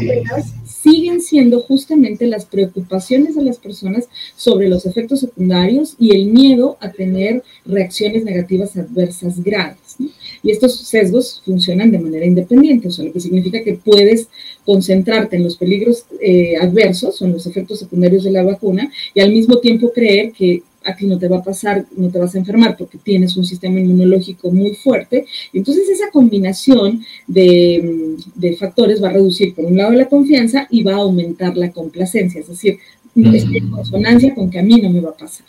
siguen 0.67 1.19
siendo 1.21 1.59
justamente 1.61 2.27
las 2.27 2.45
preocupaciones 2.45 3.35
de 3.35 3.41
las 3.41 3.57
personas 3.57 4.07
sobre 4.35 4.69
los 4.69 4.85
efectos 4.85 5.21
secundarios 5.21 5.95
y 5.97 6.15
el 6.15 6.27
miedo 6.27 6.77
a 6.81 6.91
tener 6.91 7.41
reacciones 7.65 8.23
negativas 8.23 8.77
adversas 8.77 9.43
graves. 9.43 9.95
Y 10.43 10.51
estos 10.51 10.77
sesgos 10.77 11.41
funcionan 11.43 11.89
de 11.89 11.97
manera 11.97 12.27
independiente, 12.27 12.89
o 12.89 12.91
sea, 12.91 13.05
lo 13.05 13.13
que 13.13 13.21
significa 13.21 13.63
que 13.63 13.73
puedes 13.73 14.27
concentrarte 14.65 15.37
en 15.37 15.45
los 15.45 15.57
peligros 15.57 16.05
eh, 16.21 16.57
adversos 16.61 17.19
o 17.23 17.25
en 17.25 17.31
los 17.31 17.47
efectos 17.47 17.79
secundarios 17.79 18.23
de 18.23 18.31
la 18.31 18.43
vacuna 18.43 18.91
y 19.15 19.21
al 19.21 19.31
mismo 19.31 19.57
tiempo 19.57 19.91
creer 19.91 20.31
que 20.31 20.61
a 20.85 20.95
ti 20.95 21.07
no 21.07 21.17
te 21.17 21.27
va 21.27 21.37
a 21.37 21.43
pasar, 21.43 21.85
no 21.95 22.09
te 22.09 22.19
vas 22.19 22.35
a 22.35 22.39
enfermar 22.39 22.75
porque 22.77 22.97
tienes 22.97 23.35
un 23.37 23.45
sistema 23.45 23.79
inmunológico 23.79 24.51
muy 24.51 24.75
fuerte. 24.75 25.25
Entonces 25.53 25.89
esa 25.89 26.09
combinación 26.11 27.03
de, 27.27 28.17
factores 28.59 29.01
va 29.03 29.09
a 29.09 29.13
reducir 29.13 29.55
por 29.55 29.65
un 29.65 29.77
lado 29.77 29.93
la 29.93 30.07
confianza 30.07 30.67
y 30.69 30.83
va 30.83 30.93
a 30.93 30.97
aumentar 30.97 31.57
la 31.57 31.71
complacencia, 31.71 32.41
es 32.41 32.47
decir, 32.47 32.77
estoy 33.15 33.57
en 33.57 33.69
consonancia 33.69 34.33
con 34.35 34.49
que 34.49 34.59
a 34.59 34.63
mí 34.63 34.79
no 34.81 34.89
me 34.89 35.01
va 35.01 35.09
a 35.09 35.17
pasar. 35.17 35.45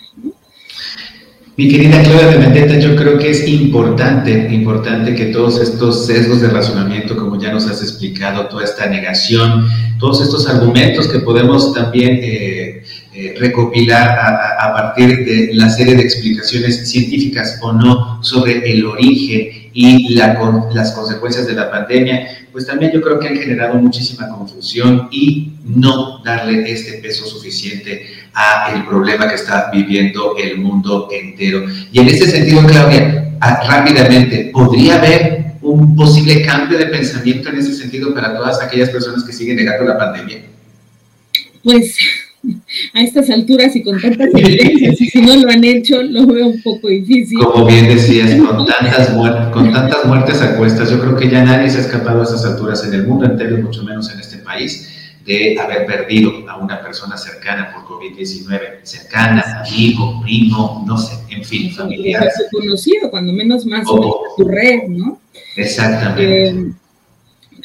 Mi 1.57 1.69
querida 1.69 2.03
Claudia 2.03 2.27
de 2.27 2.39
Mendetta, 2.39 2.81
yo 2.81 2.97
creo 2.97 3.17
que 3.17 3.31
es 3.31 3.47
importante, 3.47 4.49
importante 4.53 5.15
que 5.15 5.27
todos 5.27 5.61
estos 5.61 6.05
sesgos 6.05 6.41
de 6.41 6.49
razonamiento, 6.49 7.17
como 7.17 7.41
ya 7.41 7.53
nos 7.53 7.67
has 7.69 7.81
explicado, 7.81 8.49
toda 8.49 8.65
esta 8.65 8.87
negación, 8.87 9.69
todos 10.01 10.21
estos 10.21 10.49
argumentos 10.49 11.07
que 11.07 11.21
podemos 11.21 11.73
también 11.73 12.19
eh, 12.21 12.83
eh, 13.17 13.33
recopilar 13.39 14.19
a, 14.19 14.73
partir 14.73 15.25
de 15.25 15.55
la 15.55 15.71
serie 15.71 15.95
de 15.95 16.03
explicaciones 16.03 16.91
científicas 16.91 17.61
o 17.63 17.73
no 17.73 18.21
sobre 18.25 18.69
el 18.73 18.85
origen 18.85 19.71
y 19.73 20.15
la, 20.15 20.37
las 20.73 20.91
consecuencias 20.91 21.47
de 21.47 21.53
la 21.53 21.71
pandemia, 21.71 22.27
pues 22.51 22.67
también 22.67 22.91
yo 22.91 23.01
creo 23.01 23.21
que 23.21 23.29
han 23.29 23.37
generado 23.37 23.75
muchísima 23.75 24.29
confusión 24.29 25.09
y 25.13 25.53
no 25.65 26.25
darle 26.25 26.69
este 26.69 26.95
peso 26.95 27.25
suficiente 27.25 28.05
a 28.33 28.73
el 28.75 28.85
problema 28.85 29.29
que 29.29 29.37
está 29.37 29.71
viviendo 29.73 30.35
el 30.37 30.59
mundo 30.59 31.09
entero. 31.13 31.67
Y 31.93 32.01
en 32.01 32.09
ese 32.09 32.29
sentido, 32.29 32.67
Claudia, 32.67 33.37
rápidamente, 33.41 34.51
¿podría 34.53 34.97
haber 34.97 35.55
un 35.63 35.95
posible 35.95 36.43
cambio 36.45 36.79
de 36.79 36.87
pensamiento 36.87 37.49
en 37.49 37.59
ese 37.59 37.75
sentido 37.75 38.13
para 38.13 38.37
todas 38.37 38.61
aquellas 38.61 38.91
personas 38.91 39.23
que 39.23 39.33
siguen 39.33 39.55
negando 39.55 39.85
la 39.85 39.99
pandemia? 39.99 40.43
Pues 41.63 41.97
a 42.93 43.03
estas 43.03 43.31
alturas 43.31 43.75
y 43.77 43.83
con 43.83 44.01
tantas 44.01 44.29
evidencias, 44.35 45.01
y 45.01 45.07
si 45.07 45.21
no 45.21 45.37
lo 45.37 45.51
han 45.51 45.65
hecho, 45.65 46.03
lo 46.03 46.27
veo 46.27 46.47
un 46.47 46.63
poco 46.63 46.89
difícil. 46.89 47.39
Como 47.39 47.67
bien 47.67 47.87
decías, 47.89 48.35
con 48.35 48.67
tantas, 48.67 49.11
con 49.53 49.73
tantas 49.73 50.05
muertes 50.05 50.41
a 50.43 50.57
cuestas, 50.57 50.91
yo 50.91 51.01
creo 51.01 51.17
que 51.17 51.29
ya 51.29 51.45
nadie 51.45 51.71
se 51.71 51.79
ha 51.79 51.81
escapado 51.83 52.21
a 52.21 52.25
esas 52.25 52.45
alturas 52.45 52.85
en 52.85 52.95
el 52.95 53.07
mundo 53.07 53.27
entero, 53.27 53.57
mucho 53.59 53.83
menos 53.83 54.13
en 54.13 54.21
este 54.21 54.39
país, 54.39 54.91
de 55.25 55.59
haber 55.59 55.87
perdido 55.87 56.33
a 56.49 56.59
una 56.59 56.83
persona 56.83 57.17
cercana 57.17 57.73
por 57.73 57.99
COVID-19, 57.99 58.83
cercana, 58.83 59.65
amigo, 59.67 60.21
primo, 60.23 60.85
no 60.87 60.99
sé, 60.99 61.15
en 61.31 61.43
fin, 61.43 61.73
familiar. 61.73 62.29
Conocido, 62.53 63.11
cuando 63.11 63.33
menos 63.33 63.65
más 63.65 63.87
o, 63.89 64.23
tu 64.37 64.45
red, 64.47 64.89
¿no? 64.89 65.19
Exactamente. 65.57 66.49
Eh, 66.49 66.73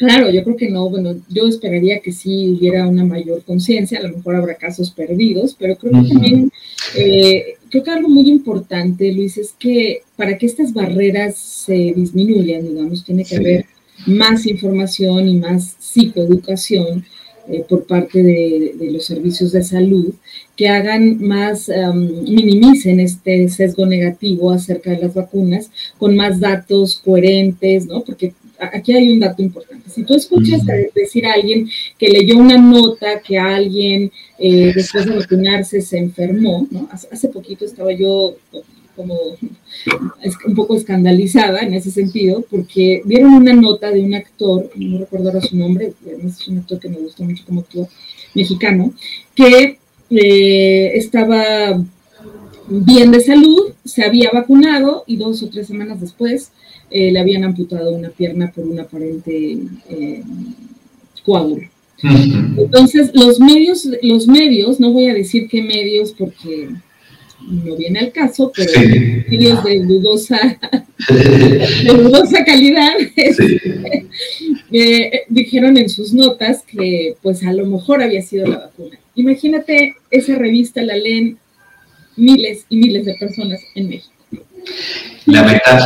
Claro, 0.00 0.30
yo 0.30 0.42
creo 0.44 0.56
que 0.56 0.70
no, 0.70 0.88
bueno, 0.88 1.14
yo 1.28 1.46
esperaría 1.46 2.00
que 2.00 2.10
sí 2.10 2.56
hubiera 2.56 2.88
una 2.88 3.04
mayor 3.04 3.44
conciencia, 3.44 3.98
a 3.98 4.02
lo 4.04 4.16
mejor 4.16 4.34
habrá 4.34 4.54
casos 4.54 4.90
perdidos, 4.90 5.54
pero 5.58 5.76
creo 5.76 5.92
que 6.02 6.08
también, 6.08 6.50
eh, 6.96 7.56
creo 7.68 7.84
que 7.84 7.90
algo 7.90 8.08
muy 8.08 8.30
importante, 8.30 9.12
Luis, 9.12 9.36
es 9.36 9.54
que 9.58 10.00
para 10.16 10.38
que 10.38 10.46
estas 10.46 10.72
barreras 10.72 11.36
se 11.36 11.92
disminuyan, 11.94 12.66
digamos, 12.66 13.04
tiene 13.04 13.26
que 13.26 13.36
haber 13.36 13.66
más 14.06 14.46
información 14.46 15.28
y 15.28 15.36
más 15.36 15.76
psicoeducación 15.78 17.04
eh, 17.50 17.62
por 17.68 17.84
parte 17.84 18.22
de, 18.22 18.90
los 18.90 19.04
servicios 19.04 19.52
de 19.52 19.62
salud 19.62 20.14
que 20.56 20.70
hagan 20.70 21.20
más, 21.20 21.70
minimicen 21.94 23.00
este 23.00 23.50
sesgo 23.50 23.84
negativo 23.84 24.50
acerca 24.50 24.92
de 24.92 25.02
las 25.02 25.12
vacunas 25.12 25.70
con 25.98 26.16
más 26.16 26.40
datos 26.40 26.98
coherentes, 27.04 27.84
¿no? 27.84 28.02
Porque 28.02 28.32
aquí 28.60 28.92
hay 28.92 29.10
un 29.10 29.20
dato 29.20 29.42
importante. 29.42 29.88
Si 29.90 30.04
tú 30.04 30.14
escuchas 30.14 30.62
decir 30.94 31.26
a 31.26 31.34
alguien 31.34 31.68
que 31.98 32.08
leyó 32.08 32.36
una 32.36 32.56
nota 32.56 33.20
que 33.20 33.38
alguien 33.38 34.10
eh, 34.38 34.72
después 34.74 35.06
de 35.06 35.16
vacunarse 35.16 35.80
se 35.80 35.98
enfermó, 35.98 36.66
¿no? 36.70 36.88
Hace, 36.90 37.28
poquito 37.28 37.64
estaba 37.64 37.92
yo 37.92 38.36
como 38.96 39.14
un 40.46 40.54
poco 40.54 40.76
escandalizada 40.76 41.60
en 41.60 41.74
ese 41.74 41.90
sentido, 41.90 42.44
porque 42.50 43.02
vieron 43.04 43.32
una 43.32 43.52
nota 43.52 43.90
de 43.90 44.00
un 44.00 44.14
actor, 44.14 44.70
no 44.74 44.98
recuerdo 44.98 45.28
ahora 45.28 45.40
su 45.40 45.56
nombre, 45.56 45.92
es 46.06 46.48
un 46.48 46.58
actor 46.58 46.78
que 46.78 46.88
me 46.88 46.98
gustó 46.98 47.22
mucho 47.24 47.44
como 47.46 47.60
actor 47.60 47.88
mexicano, 48.34 48.92
que 49.34 49.78
eh, 50.10 50.92
estaba 50.94 51.82
bien 52.70 53.10
de 53.10 53.20
salud, 53.20 53.72
se 53.84 54.04
había 54.04 54.30
vacunado 54.32 55.04
y 55.06 55.16
dos 55.16 55.42
o 55.42 55.48
tres 55.48 55.66
semanas 55.66 56.00
después 56.00 56.52
eh, 56.90 57.10
le 57.10 57.20
habían 57.20 57.44
amputado 57.44 57.92
una 57.92 58.10
pierna 58.10 58.50
por 58.52 58.64
un 58.64 58.78
aparente 58.78 59.58
eh, 59.88 60.22
coágulo. 61.24 61.68
Entonces, 62.02 63.10
los 63.12 63.40
medios, 63.40 63.86
los 64.02 64.26
medios, 64.26 64.80
no 64.80 64.90
voy 64.92 65.06
a 65.06 65.14
decir 65.14 65.48
qué 65.48 65.62
medios 65.62 66.12
porque 66.12 66.70
no 67.46 67.76
viene 67.76 67.98
al 67.98 68.12
caso, 68.12 68.50
pero 68.54 68.72
medios 69.28 69.62
de 69.64 69.80
dudosa, 69.80 70.58
de 71.08 71.92
dudosa 71.92 72.44
calidad 72.44 72.92
eh, 74.72 75.10
dijeron 75.28 75.76
en 75.76 75.88
sus 75.88 76.12
notas 76.12 76.62
que 76.62 77.16
pues 77.22 77.42
a 77.42 77.52
lo 77.52 77.66
mejor 77.66 78.02
había 78.02 78.22
sido 78.22 78.46
la 78.46 78.58
vacuna. 78.58 78.98
Imagínate, 79.14 79.96
esa 80.10 80.36
revista 80.36 80.82
la 80.82 80.96
leen 80.96 81.38
miles 82.16 82.64
y 82.68 82.76
miles 82.76 83.04
de 83.06 83.14
personas 83.14 83.60
en 83.74 83.88
México. 83.88 84.12
Lamentable. 85.26 85.84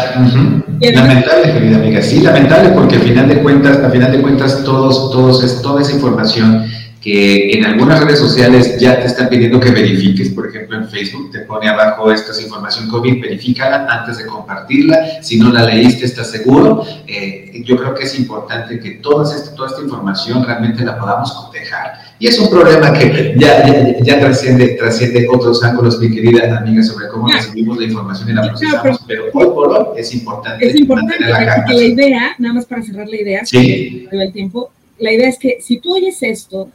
Lamentable, 0.81 1.53
querida 1.53 1.77
amiga. 1.77 2.03
Sí, 2.03 2.21
lamentable 2.21 2.71
porque 2.71 2.97
al 2.97 3.03
final 3.03 3.29
de 3.29 3.43
cuentas, 3.43 3.79
al 3.79 3.93
final 3.93 4.13
de 4.13 4.21
cuentas, 4.21 4.65
todos, 4.65 5.11
todos, 5.11 5.45
es, 5.45 5.63
toda 5.63 5.83
esa 5.83 5.93
información 5.93 6.65
que 7.05 7.51
en 7.51 7.67
algunas 7.67 8.03
redes 8.03 8.19
sociales 8.19 8.79
ya 8.81 8.99
te 8.99 9.09
están 9.09 9.29
pidiendo 9.29 9.61
que 9.61 9.71
verifiques, 9.71 10.31
por 10.31 10.49
ejemplo 10.49 10.79
en 10.79 10.89
Facebook 10.89 11.33
te 11.33 11.41
pone 11.41 11.69
abajo 11.69 12.11
esta 12.11 12.33
es 12.33 12.41
información 12.41 12.89
COVID, 12.89 13.21
verifícala 13.21 13.87
antes 13.91 14.17
de 14.17 14.27
compartirla, 14.27 15.23
si 15.23 15.39
no 15.39 15.53
la 15.53 15.67
leíste 15.67 16.07
estás 16.07 16.31
seguro. 16.31 16.83
Eh, 17.07 17.63
yo 17.63 17.77
creo 17.77 17.95
que 17.95 18.05
es 18.05 18.19
importante 18.19 18.81
que 18.81 18.93
toda 18.93 19.37
esta, 19.37 19.55
toda 19.55 19.69
esta 19.69 19.83
información 19.83 20.47
realmente 20.47 20.83
la 20.83 20.99
podamos 20.99 21.31
cotejar. 21.33 21.93
Y 22.19 22.27
es 22.27 22.39
un 22.39 22.49
problema 22.49 22.91
que 22.95 23.35
ya, 23.37 23.67
ya, 23.67 23.99
ya 24.01 24.21
trasciende, 24.21 24.69
trasciende 24.69 25.29
otros 25.31 25.63
ángulos, 25.63 25.99
mi 25.99 26.11
querida 26.11 26.57
amiga, 26.57 26.83
sobre 26.83 27.09
cómo 27.09 27.29
recibimos 27.29 27.77
la 27.77 27.85
información 27.85 28.31
y 28.31 28.33
la 28.33 28.49
procesamos, 28.49 29.05
pero, 29.07 29.25
hoy 29.35 29.47
por 29.49 29.69
hoy 29.69 29.87
es 29.99 30.15
importante. 30.15 30.67
Es 30.67 30.75
importante 30.75 31.21
la, 31.21 31.67
la 31.69 31.85
idea, 31.85 32.35
nada 32.39 32.55
más 32.55 32.65
para 32.65 32.83
cerrar 32.83 33.09
la 33.09 33.17
idea, 33.17 33.45
sí. 33.45 34.09
el 34.11 34.33
tiempo, 34.33 34.71
la 34.99 35.13
idea 35.13 35.29
es 35.29 35.39
que 35.39 35.59
si 35.61 35.81
tú 35.81 35.97
oyes 35.97 36.23
esto, 36.23 36.71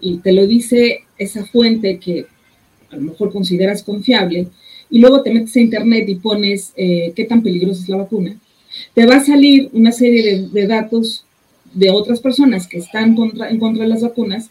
y 0.00 0.18
te 0.18 0.32
lo 0.32 0.46
dice 0.46 1.04
esa 1.18 1.44
fuente 1.44 1.98
que 1.98 2.26
a 2.90 2.96
lo 2.96 3.02
mejor 3.02 3.32
consideras 3.32 3.82
confiable, 3.82 4.48
y 4.90 5.00
luego 5.00 5.22
te 5.22 5.32
metes 5.32 5.56
a 5.56 5.60
internet 5.60 6.08
y 6.08 6.16
pones 6.16 6.72
eh, 6.76 7.12
qué 7.16 7.24
tan 7.24 7.42
peligrosa 7.42 7.82
es 7.82 7.88
la 7.88 7.96
vacuna, 7.96 8.36
te 8.94 9.06
va 9.06 9.16
a 9.16 9.24
salir 9.24 9.70
una 9.72 9.92
serie 9.92 10.48
de, 10.52 10.66
datos 10.66 11.24
de 11.72 11.90
otras 11.90 12.20
personas 12.20 12.66
que 12.66 12.78
están 12.78 13.16
en 13.16 13.58
contra 13.58 13.84
de 13.84 13.88
las 13.88 14.02
vacunas, 14.02 14.50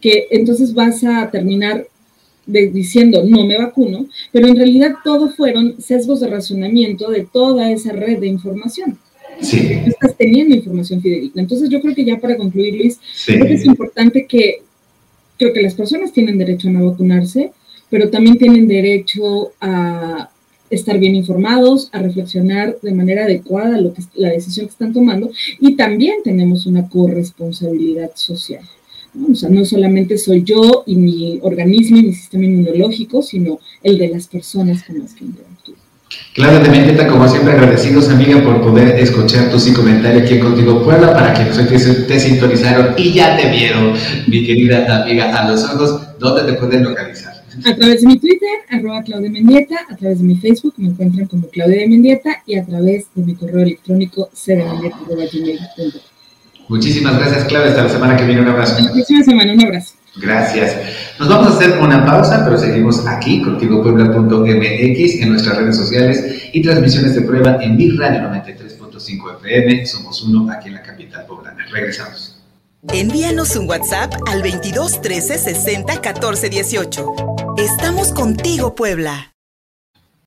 que 0.00 0.26
entonces 0.30 0.74
vas 0.74 1.04
a 1.04 1.30
terminar 1.30 1.86
diciendo 2.46 3.24
no 3.24 3.44
me 3.44 3.58
vacuno, 3.58 4.06
pero 4.32 4.46
en 4.46 4.56
realidad 4.56 4.94
todo 5.02 5.30
fueron 5.30 5.80
sesgos 5.80 6.20
de 6.20 6.28
razonamiento 6.28 7.10
de 7.10 7.26
toda 7.30 7.70
esa 7.72 7.92
red 7.92 8.18
de 8.18 8.28
información. 8.28 8.98
Sí. 9.40 9.58
estás 9.86 10.16
teniendo 10.16 10.54
información 10.54 11.02
fidedigna. 11.02 11.42
Entonces 11.42 11.68
yo 11.68 11.80
creo 11.82 11.94
que 11.94 12.06
ya 12.06 12.18
para 12.18 12.38
concluir, 12.38 12.74
Luis, 12.74 12.98
creo 13.26 13.46
que 13.46 13.54
es 13.54 13.66
importante 13.66 14.26
que 14.26 14.62
creo 15.38 15.52
que 15.52 15.62
las 15.62 15.74
personas 15.74 16.12
tienen 16.12 16.38
derecho 16.38 16.68
a 16.68 16.72
no 16.72 16.90
vacunarse, 16.90 17.52
pero 17.90 18.10
también 18.10 18.38
tienen 18.38 18.66
derecho 18.68 19.52
a 19.60 20.30
estar 20.70 20.98
bien 20.98 21.14
informados, 21.14 21.88
a 21.92 22.00
reflexionar 22.00 22.76
de 22.82 22.92
manera 22.92 23.24
adecuada 23.24 23.80
lo 23.80 23.94
que, 23.94 24.02
la 24.14 24.30
decisión 24.30 24.66
que 24.66 24.72
están 24.72 24.92
tomando 24.92 25.30
y 25.60 25.76
también 25.76 26.16
tenemos 26.24 26.66
una 26.66 26.88
corresponsabilidad 26.88 28.10
social. 28.14 28.62
O 29.30 29.34
sea, 29.34 29.48
no 29.48 29.64
solamente 29.64 30.18
soy 30.18 30.42
yo 30.42 30.82
y 30.84 30.96
mi 30.96 31.38
organismo 31.42 31.96
y 31.98 32.02
mi 32.02 32.12
sistema 32.12 32.44
inmunológico, 32.44 33.22
sino 33.22 33.60
el 33.82 33.96
de 33.96 34.08
las 34.08 34.26
personas 34.26 34.82
con 34.82 34.98
las 34.98 35.14
que 35.14 35.24
interactúo. 35.24 35.74
Claro, 36.34 36.60
de 36.60 36.68
Mendieta, 36.68 37.08
como 37.08 37.28
siempre, 37.28 37.54
agradecidos, 37.54 38.08
amiga, 38.10 38.42
por 38.42 38.60
poder 38.60 38.98
escuchar 39.00 39.50
tu 39.50 39.58
sí 39.58 39.72
comentario 39.72 40.22
aquí 40.22 40.34
en 40.34 40.40
Contigo 40.40 40.82
Puebla, 40.84 41.12
para 41.12 41.32
quienes 41.32 41.58
hoy 41.58 41.64
te, 42.06 42.20
sintonizaron 42.20 42.94
y 42.96 43.12
ya 43.12 43.36
te 43.36 43.50
vieron, 43.50 43.94
mi 44.26 44.46
querida 44.46 45.02
amiga, 45.02 45.34
a 45.34 45.50
los 45.50 45.64
ojos, 45.64 46.18
¿dónde 46.18 46.52
te 46.52 46.58
pueden 46.58 46.84
localizar? 46.84 47.34
A 47.64 47.74
través 47.74 48.02
de 48.02 48.06
mi 48.06 48.18
Twitter, 48.18 48.50
arroba 48.68 49.02
Claudia 49.02 49.30
Mendieta, 49.30 49.76
a 49.88 49.96
través 49.96 50.18
de 50.18 50.24
mi 50.24 50.36
Facebook, 50.36 50.74
me 50.76 50.88
encuentran 50.88 51.26
como 51.26 51.48
Claudia 51.48 51.80
de 51.80 51.88
Mendieta, 51.88 52.42
y 52.46 52.56
a 52.56 52.64
través 52.64 53.06
de 53.14 53.24
mi 53.24 53.34
correo 53.34 53.60
electrónico, 53.62 54.28
cdemendieta.com. 54.34 56.02
Muchísimas 56.68 57.18
gracias, 57.18 57.44
Claudia. 57.44 57.70
Hasta 57.70 57.84
la 57.84 57.88
semana 57.88 58.16
que 58.16 58.24
viene. 58.24 58.42
Un 58.42 58.48
abrazo. 58.48 58.72
Hasta 58.72 58.84
la 58.84 58.92
próxima 58.92 59.22
semana. 59.22 59.52
Un 59.52 59.64
abrazo. 59.64 59.94
Gracias. 60.16 60.76
Nos 61.18 61.28
vamos 61.28 61.52
a 61.52 61.56
hacer 61.56 61.78
una 61.78 62.04
pausa, 62.04 62.42
pero 62.44 62.58
seguimos 62.58 63.06
aquí, 63.06 63.42
contigopuebla.mx, 63.42 65.14
en 65.20 65.30
nuestras 65.30 65.58
redes 65.58 65.76
sociales 65.76 66.48
y 66.52 66.62
transmisiones 66.62 67.14
de 67.14 67.22
prueba 67.22 67.58
en 67.62 67.76
mi 67.76 67.90
radio 67.90 68.20
93.5 68.20 69.36
FM. 69.38 69.86
Somos 69.86 70.22
uno 70.22 70.50
aquí 70.50 70.68
en 70.68 70.74
la 70.74 70.82
capital 70.82 71.26
poblana. 71.26 71.66
Regresamos. 71.70 72.36
Envíanos 72.92 73.56
un 73.56 73.68
WhatsApp 73.68 74.14
al 74.26 74.42
22 74.42 75.00
13 75.02 75.38
60 75.38 76.00
14 76.00 76.48
18. 76.48 77.14
Estamos 77.58 78.12
contigo, 78.12 78.74
Puebla. 78.74 79.35